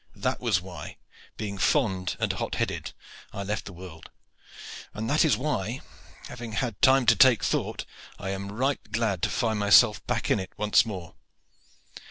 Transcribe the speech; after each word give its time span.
That 0.15 0.39
was 0.41 0.61
why, 0.61 0.97
being 1.37 1.59
fond 1.59 2.17
and 2.19 2.33
hot 2.33 2.55
headed, 2.55 2.93
I 3.31 3.43
left 3.43 3.65
the 3.65 3.71
world; 3.71 4.09
and 4.95 5.07
that 5.07 5.23
is 5.23 5.37
why, 5.37 5.81
having 6.23 6.53
had 6.53 6.81
time 6.81 7.05
to 7.05 7.15
take 7.15 7.43
thought, 7.43 7.85
I 8.17 8.31
am 8.31 8.51
right 8.51 8.79
glad 8.91 9.21
to 9.21 9.29
find 9.29 9.59
myself 9.59 10.03
back 10.07 10.31
in 10.31 10.39
it 10.39 10.53
once 10.57 10.87
more. 10.87 11.13